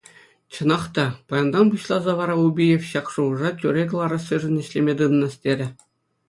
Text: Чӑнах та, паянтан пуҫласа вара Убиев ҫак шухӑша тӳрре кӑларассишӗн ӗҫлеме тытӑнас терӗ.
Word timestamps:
Чӑнах 0.55 0.85
та, 0.97 1.03
паянтан 1.33 1.67
пуҫласа 1.73 2.13
вара 2.19 2.35
Убиев 2.45 2.83
ҫак 2.93 3.07
шухӑша 3.17 3.49
тӳрре 3.61 3.83
кӑларассишӗн 3.93 4.55
ӗҫлеме 4.61 4.93
тытӑнас 5.05 5.35
терӗ. 5.47 5.67